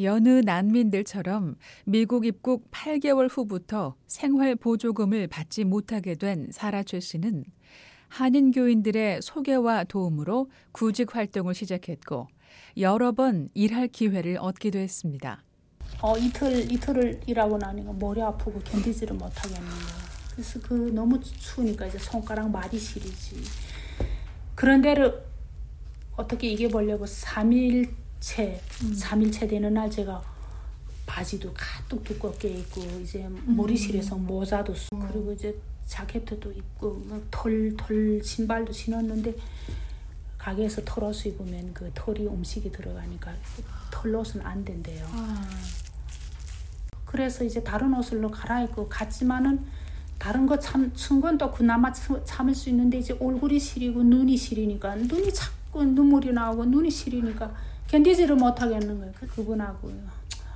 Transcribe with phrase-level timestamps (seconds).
[0.00, 7.44] 여느 난민들처럼 미국 입국 8개월 후부터 생활 보조금을 받지 못하게 된 사라 최 씨는
[8.08, 12.28] 한인 교인들의 소개와 도움으로 구직 활동을 시작했고
[12.78, 15.42] 여러 번 일할 기회를 얻기도 했습니다.
[16.00, 20.02] 어, 이틀 이틀을 일하고 나니까 머리 아프고 견디지를 못하겠는 거야.
[20.32, 23.36] 그래서 그 너무 추우니까 이제 손가락 마디 시리지.
[24.54, 25.22] 그런 데를
[26.16, 27.90] 어떻게 이겨보려고 3일
[28.22, 28.92] 째, 음.
[28.92, 30.22] 3일째 되는 날 제가
[31.06, 34.26] 바지도 가득 두껍게 입고 이제 머리실에서 음.
[34.26, 35.08] 모자도 쓰고 음.
[35.10, 35.54] 그리고 이제
[35.86, 39.34] 자켓도 입고 털, 털 신발도 신었는데
[40.38, 43.34] 가게에서 털옷 입으면 그 털이 음식이 들어가니까
[43.90, 45.04] 털옷은 안 된대요.
[45.10, 45.50] 아.
[47.04, 49.66] 그래서 이제 다른 옷을로 갈아입고 갔지만은
[50.18, 55.34] 다른 거 참, 춘건 또 그나마 참을 수 있는데 이제 얼굴이 시리고 눈이 시리니까 눈이
[55.34, 57.54] 자꾸 눈물이 나오고 눈이 시리니까
[57.88, 59.12] 견디지를 못하겠는 거예요.
[59.14, 59.94] 그, 그분하고요.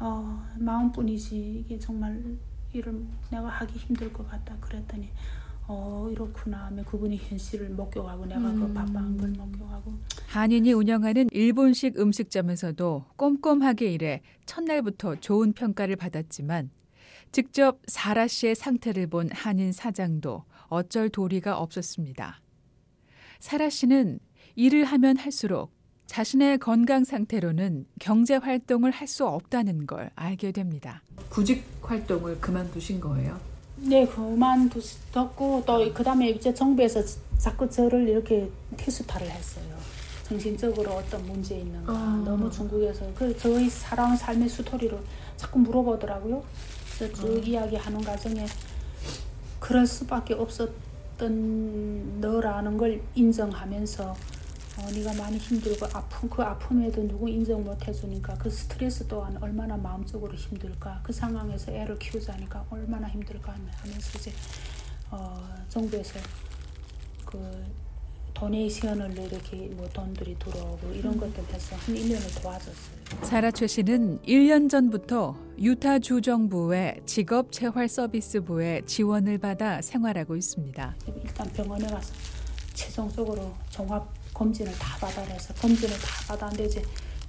[0.00, 2.22] 어, 마음뿐이지 이게 정말
[2.72, 5.08] 일을 내가 하기 힘들 것 같다 그랬더니
[5.66, 8.60] 어 이렇구나 하면 그분이 현실을 목격하고 내가 그 음.
[8.60, 9.92] 그 바빠한 걸 목격하고
[10.26, 16.70] 한인이 운영하는 일본식 음식점에서도 꼼꼼하게 일해 첫날부터 좋은 평가를 받았지만
[17.30, 22.40] 직접 사라 씨의 상태를 본 한인 사장도 어쩔 도리가 없었습니다.
[23.38, 24.18] 사라 씨는
[24.56, 25.70] 일을 하면 할수록
[26.06, 31.02] 자신의 건강 상태로는 경제 활동을 할 수 없다는 걸 알게 됩니다.
[31.28, 33.38] 구직 활동을 그만두신 거예요?
[33.76, 37.00] 네, 그만뒀고 또 그다음에 이제 정부에서
[37.38, 39.64] 자꾸 저를 이렇게 테스트를 했어요.
[40.24, 41.92] 정신적으로 어떤 문제 있는가.
[41.92, 41.96] 어.
[42.24, 44.96] 너무 중국에서 그 저희 살아온 삶의 스토리를
[45.36, 46.42] 자꾸 물어보더라고요.
[46.96, 47.38] 그래서 쭉 어.
[47.38, 48.46] 이야기하는 과정에
[49.58, 54.14] 그럴 수밖에 없었던 너라는 걸 인정하면서
[54.80, 59.76] 어, 네가 많이 힘들고 아픈 그 아픔에도 누구 인정 못 해주니까 그 스트레스 또한 얼마나
[59.76, 64.32] 마음적으로 힘들까 그 상황에서 애를 키우자니까 얼마나 힘들까 하면서 이제
[65.10, 65.36] 어,
[65.68, 66.18] 정부에서
[67.26, 67.64] 그
[68.32, 71.20] 도네이션을 이렇게 뭐 돈들이 들어오고 이런 음.
[71.20, 73.00] 것들 해서 한 1년을 도와줬어요.
[73.22, 80.94] 사라 최 씨는 1년 전부터 유타 주 정부의 직업 재활 서비스부의 지원을 받아 생활하고 있습니다.
[81.22, 82.14] 일단 병원에 가서
[82.72, 86.82] 최종적으로 종합 검진을 다 받아내서 검진을 다 받았는데 이제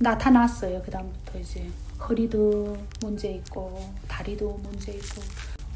[0.00, 0.82] 나타났어요.
[0.82, 5.22] 그 다음부터 이제 허리도 문제 있고 다리도 문제 있고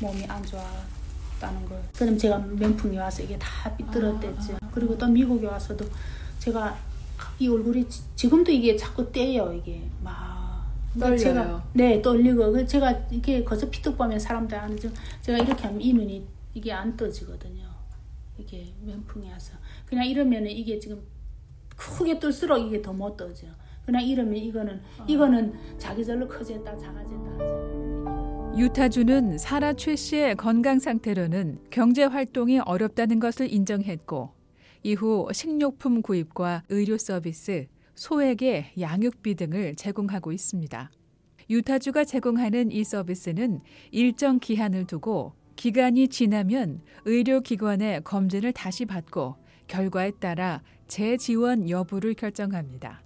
[0.00, 1.80] 몸이 안 좋았다는 걸.
[1.96, 4.54] 그럼 제가 면풍이 와서 이게 다 삐뚤어졌지.
[4.54, 5.88] 아, 그리고 또 미국에 와서도
[6.40, 6.76] 제가
[7.38, 7.86] 이 얼굴이
[8.16, 10.40] 지금도 이게 자꾸 떼요 이게 막.
[10.98, 11.16] 떨려요.
[11.16, 14.76] 제가 네 떨리고 그 제가 이렇게 거기서 피뚝 보면 사람들 하는
[15.22, 17.62] 제가 이렇게 하면 이 눈이 이게 안 떠지거든요.
[18.36, 19.52] 이게 면풍이 와서
[19.86, 21.00] 그냥 이러면은 이게 지금
[21.80, 23.46] 크게 뜰수록 이게 더 못 떠져.
[23.86, 25.04] 그냥 이러면 이거는 어.
[25.08, 28.60] 이거는 자기절로 커졌다 작아졌다 하지.
[28.60, 34.34] 유타주는 사라 최 씨의 건강 상태로는 경제 활동이 어렵다는 것을 인정했고
[34.82, 40.90] 이후 식료품 구입과 의료 서비스, 소액의 양육비 등을 제공하고 있습니다.
[41.48, 43.60] 유타주가 제공하는 이 서비스는
[43.90, 49.36] 일정 기한을 두고 기간이 지나면 의료기관의 검진을 다시 받고
[49.70, 53.02] 결과에 따라 재지원 여부를 결정합니다.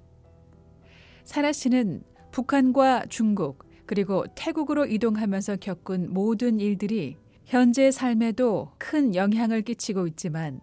[1.24, 2.02] 사라 씨는
[2.32, 10.60] 북한과 중국 그리고 태국으로 이동하면서 겪은 모든 일들이 현재 삶에도 큰 영향을 끼치고 있지만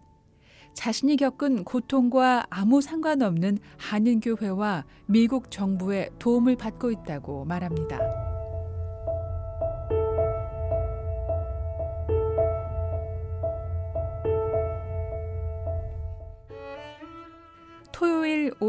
[0.74, 8.31] 자신이 겪은 고통과 아무 상관없는 한인교회와 미국 정부의 도움을 받고 있다고 말합니다.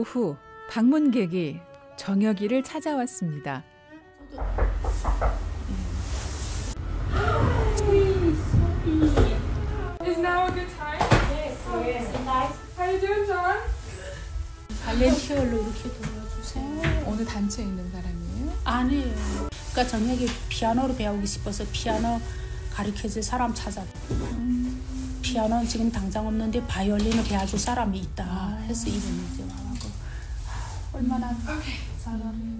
[0.03, 0.35] 오후
[0.69, 1.61] 방문객이
[1.95, 3.63] 정혁이를 찾아왔습니다.
[14.83, 17.05] 발렌티얼로 이렇게 돌려주세요.
[17.07, 18.53] 어느 단체에 있는 사람이에요?
[18.65, 19.15] 아니에요.
[19.71, 22.19] 그러니까 정혁이 피아노를 배우고 싶어서 피아노
[22.73, 23.81] 가르쳐줄 사람 찾아.
[24.11, 24.63] 음.
[25.23, 29.42] 피아노는 지금 당장 없는데 바이올린을 배워줄 사람이 있다 해서 이름이 이제 나고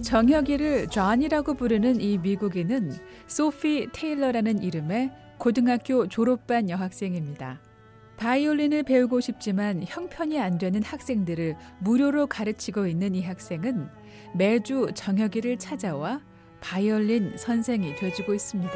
[0.02, 2.92] 정혁이를 존이라고 부르는 이 미국인은
[3.26, 7.60] 소피 테일러라는 이름의 고등학교 졸업반 여학생입니다.
[8.16, 13.88] 바이올린을 배우고 싶지만 형편이 안 되는 학생들을 무료로 가르치고 있는 이 학생은
[14.34, 16.20] 매주 정혁이를 찾아와
[16.60, 18.72] 바이올린 선생이 되주고 있습니다.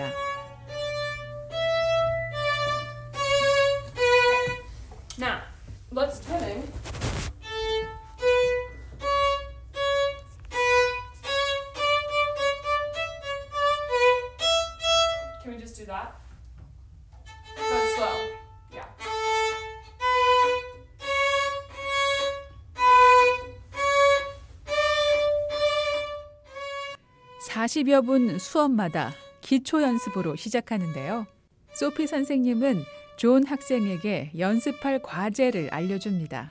[27.48, 31.26] 40여 분 수업마다 기초 연습으로 시작하는데요.
[31.72, 32.84] 소피 선생님은
[33.16, 36.50] 존 학생에게 연습할 과제를 알려줍니다.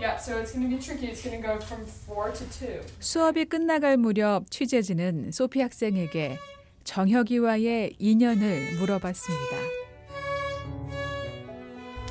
[0.00, 1.08] Yeah, so it's gonna be tricky.
[1.08, 2.80] It's gonna go from four to two.
[3.00, 6.38] 수업이 끝나갈 무렵 취재진은 소피 학생에게
[6.84, 9.56] 정혁이와의 인연을 물어봤습니다.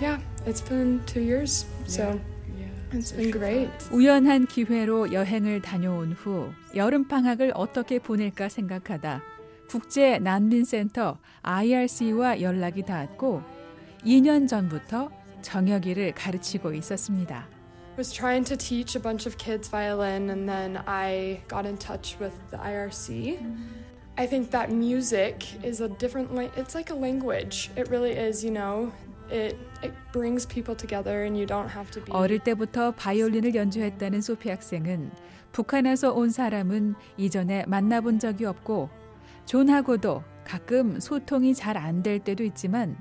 [0.02, 2.20] Yeah, it's been two years, so.
[3.92, 9.22] 우연한 기회로 여행을 다녀온 후 여름 방학을 어떻게 보낼까 생각하다
[9.68, 13.42] 국제 난민센터 IRC와 연락이 닿았고
[14.06, 15.10] 2년 전부터
[15.42, 17.48] 정혁이를 가르치고 있었습니다.
[17.98, 22.18] Was trying to teach a bunch of kids violin, and then I got in touch
[22.20, 23.38] with the IRC.
[24.18, 26.32] I think that music is a different.
[26.58, 27.70] It's like a language.
[27.76, 28.44] It really is.
[28.44, 28.92] You know,
[29.30, 32.12] it it brings people together, and you don't have to be.
[32.14, 35.12] 어릴 때부터 바이올린을 연주했다는 소피 학생은
[35.52, 38.90] 북한에서 온 사람은 이전에 만나본 적이 없고
[39.46, 42.98] 존하고도 가끔 소통이 잘 안 될 때도 있지만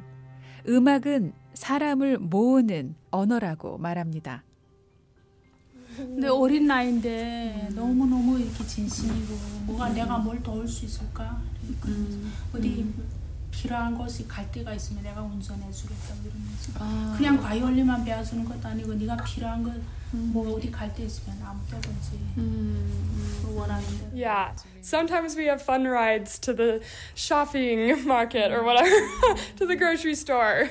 [0.69, 4.45] 음악은 사람을 모으는 언어라고 말합니다.
[5.97, 9.35] 근데 어린 나이인데 너무 너무 이렇게 진심이고
[9.67, 11.39] 뭐가 내가 뭘 도울 수 있을까?
[11.83, 12.87] 그러니까 어디
[13.53, 19.17] 필요한 곳이 갈 데가 있으면 내가 운전해 주겠다 이러면서 그냥 바이올린만 배워주는 것도 아니고 네가
[19.19, 22.19] 필요한 거뭐 어디 갈 데 있으면 아무 때든지
[23.55, 24.53] 원하는데 Yeah.
[24.83, 26.81] Sometimes we have fun rides to the
[27.15, 28.91] shopping market or whatever,
[29.57, 30.69] to the grocery store.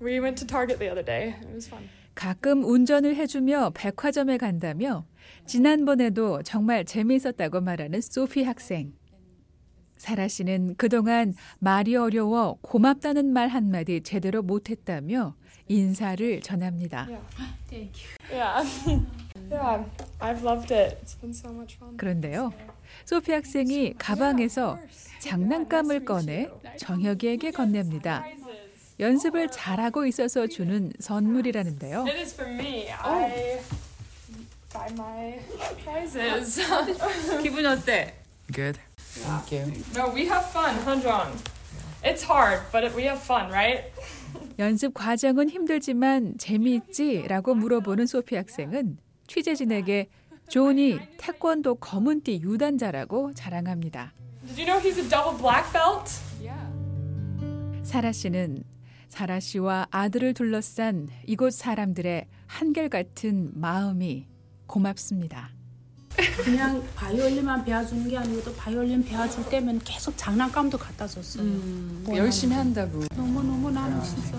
[0.00, 1.34] We went to Target the other day.
[1.42, 1.88] It was fun.
[2.14, 5.04] 가끔 운전을 해주며 백화점에 간다며
[5.46, 8.92] 지난번에도 정말 재미있었다고 말하는 소피 학생.
[10.00, 15.34] 사라 씨는 그동안 말이 어려워 고맙다는 말 한마디 제대로 못했다며
[15.68, 17.06] 인사를 전합니다.
[17.68, 17.92] Thank you.
[18.32, 18.66] Yeah.
[19.52, 19.84] yeah.
[20.18, 20.96] I've loved it.
[21.02, 21.98] It's been so much fun.
[21.98, 22.50] 그런데요.
[23.04, 24.78] 소피 학생이 가방에서
[25.18, 26.48] 장난감을 꺼내
[26.78, 28.24] 정혁이에게 건넵니다.
[28.98, 32.04] 연습을 잘하고 있어서 주는 선물이라는데요.
[32.06, 32.90] It is for me.
[32.90, 33.60] I
[34.72, 35.38] buy my
[35.84, 36.58] prizes.
[37.42, 38.14] 기분 어때?
[38.50, 38.80] Good.
[39.14, 39.72] Thank you.
[39.94, 41.32] no, we have fun, huh, John?
[42.02, 43.84] It's hard, but it, we have fun, right?
[44.58, 50.08] 연습 과정은 힘들지만 재미있지라고 물어보는 소피 학생은 취재진에게
[50.48, 54.12] 존이 태권도 검은띠 유단자라고 자랑합니다.
[54.46, 56.10] Did you know he's a double black belt?
[57.82, 58.62] 사라 씨는
[59.08, 64.28] 사라 씨와 아들을 둘러싼 이곳 사람들의 한결같은 마음이
[64.66, 65.50] 고맙습니다.
[66.44, 71.44] 그냥 바이올린만 배워주는 게 아니고 또 바이올린 배워줄 때면 계속 장난감도 갖다 줬어요.
[72.14, 73.00] 열심히 한다고.
[73.16, 74.36] 너무 너무 나는 진짜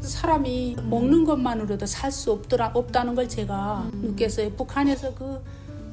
[0.00, 4.50] 사람이 먹는 것만으로도 살 수 없더라 없다는 걸 제가 느꼈어요.
[4.52, 5.42] 북한에서 그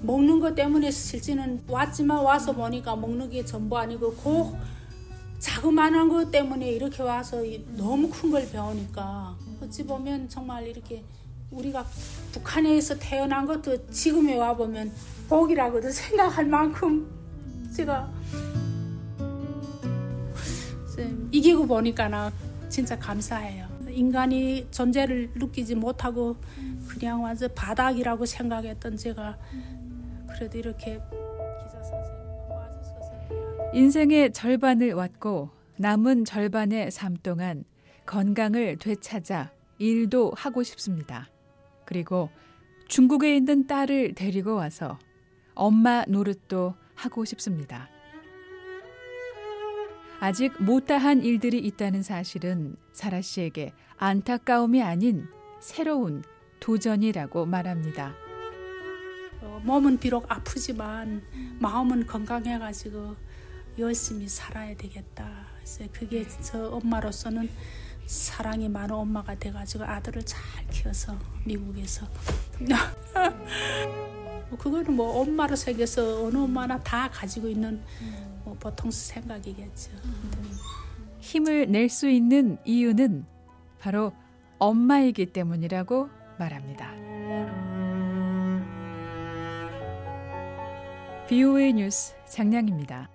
[0.01, 4.55] 먹는 것 때문에 실제는 왔지만 와서 보니까 먹는 게 전부 아니고 그
[5.39, 11.03] 자그마한 것 때문에 이렇게 와서 이- 너무 큰 걸 배우니까 어찌 보면 정말 이렇게
[11.51, 11.85] 우리가
[12.31, 14.91] 북한에서 태어난 것도 지금에 와 보면
[15.29, 17.07] 복이라고도 생각할 만큼
[17.73, 18.09] 제가
[20.87, 22.31] 쌤, 이기고 보니까 나
[22.69, 23.65] 진짜 감사해요.
[23.89, 26.35] 인간이 존재를 느끼지 못하고
[26.87, 29.37] 그냥 완전 바닥이라고 생각했던 제가
[30.33, 30.99] 그래도 이렇게
[33.75, 37.65] 인생의 절반을 왔고 남은 절반의 삶 동안
[38.05, 41.29] 건강을 되찾아 일도 하고 싶습니다.
[41.83, 42.29] 그리고
[42.87, 44.97] 중국에 있는 딸을 데리고 와서
[45.55, 47.89] 엄마 노릇도 하고 싶습니다.
[50.21, 55.27] 아직 못다한 일들이 있다는 사실은 사라 씨에게 안타까움이 아닌
[55.59, 56.23] 새로운
[56.61, 58.15] 도전이라고 말합니다.
[59.41, 61.21] 어, 몸은 비록 아프지만
[61.59, 63.34] 마음은 건강해가지고
[63.77, 65.29] 열심히 살아야 되겠다.
[65.57, 67.49] 그래서 그게 저 엄마로서는
[68.05, 72.05] 사랑이 많은 엄마가 돼가지고 아들을 잘 키워서 미국에서
[74.49, 77.81] 뭐 그거는 뭐 엄마로 새겨서 어느 엄마나 다 가지고 있는
[78.43, 79.91] 뭐 보통 생각이겠죠.
[80.01, 80.37] 근데
[81.19, 83.25] 힘을 낼 수 있는 이유는
[83.79, 84.13] 바로
[84.59, 86.93] 엄마이기 때문이라고 말합니다.
[91.27, 93.09] BOA 뉴스 장량입니다.